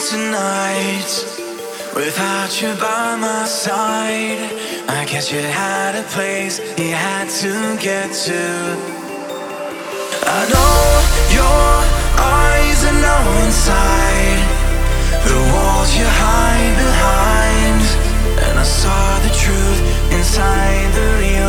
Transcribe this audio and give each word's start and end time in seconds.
tonight. 0.00 1.10
Without 1.94 2.62
you 2.62 2.68
by 2.74 3.16
my 3.16 3.44
side, 3.46 4.38
I 4.88 5.04
guess 5.10 5.32
you 5.32 5.40
had 5.40 5.96
a 5.96 6.04
place 6.14 6.60
you 6.78 6.94
had 6.94 7.28
to 7.42 7.52
get 7.82 8.12
to. 8.26 8.42
I 10.22 10.40
know 10.54 10.78
your 11.34 11.72
eyes 12.14 12.78
are 12.84 12.98
now 13.10 13.22
inside 13.44 14.40
the 15.26 15.38
walls 15.52 15.90
you 15.98 16.06
hide 16.06 16.76
behind, 16.86 17.82
and 18.46 18.58
I 18.58 18.62
saw 18.62 19.18
the 19.26 19.34
truth 19.34 19.80
inside 20.12 20.86
the 20.94 21.08
real 21.18 21.47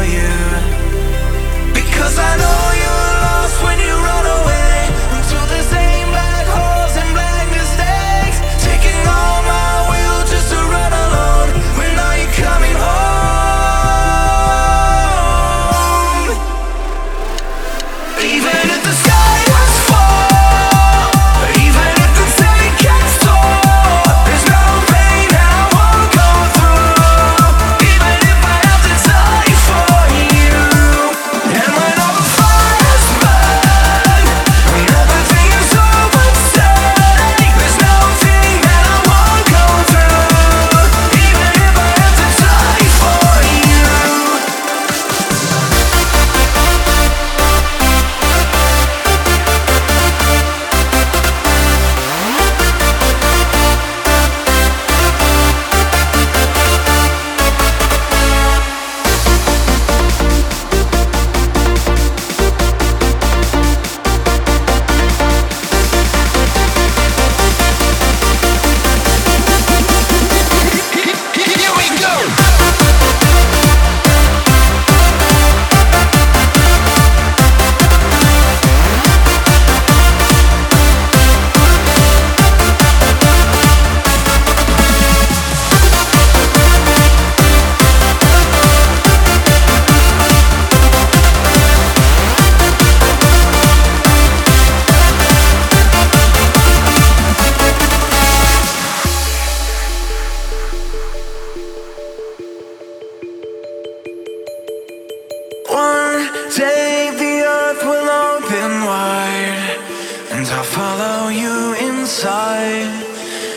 I'll 110.48 110.64
follow 110.64 111.28
you 111.28 111.74
inside. 111.74 112.88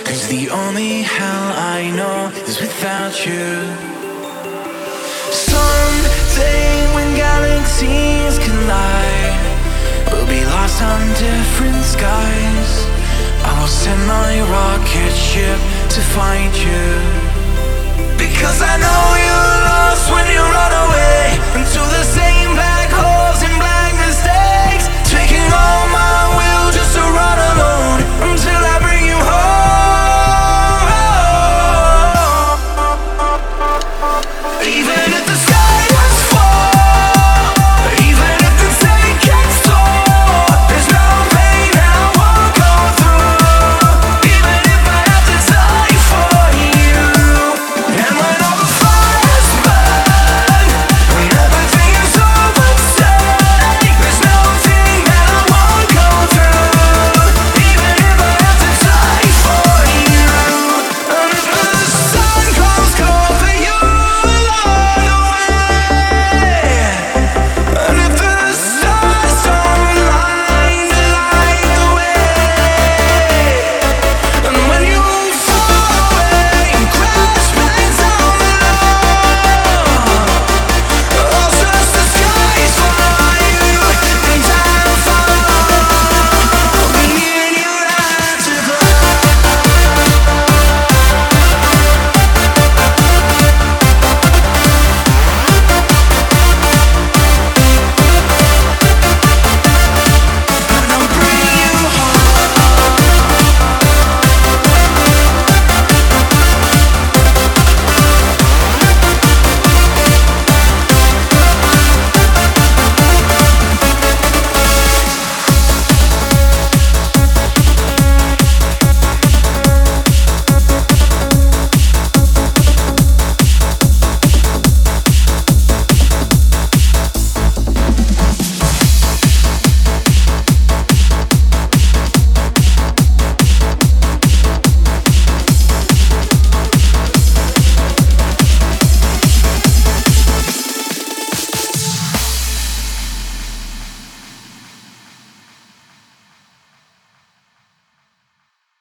Cause 0.05 0.27
the 0.27 0.51
only 0.51 1.03
hell 1.03 1.47
I 1.77 1.93
know 1.95 2.33
is 2.49 2.61
without 2.61 3.25
you. 3.25 3.47
Someday 5.31 6.95
when 6.95 7.15
galaxies 7.15 8.37
collide 8.45 9.43
We'll 10.11 10.27
be 10.27 10.45
lost 10.45 10.83
on 10.83 11.01
different 11.23 11.85
skies. 11.85 12.73
I 13.47 13.61
will 13.61 13.69
send 13.69 14.01
my 14.09 14.41
rocket 14.51 15.15
ship 15.15 15.61
to 15.95 16.01
find 16.17 16.53
you 16.67 17.32